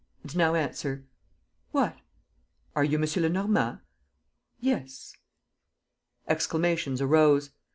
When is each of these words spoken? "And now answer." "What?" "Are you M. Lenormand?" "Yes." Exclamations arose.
"And 0.23 0.35
now 0.35 0.55
answer." 0.55 1.05
"What?" 1.73 1.95
"Are 2.75 2.83
you 2.83 2.97
M. 2.99 3.05
Lenormand?" 3.17 3.81
"Yes." 4.59 5.15
Exclamations 6.27 7.01
arose. 7.01 7.51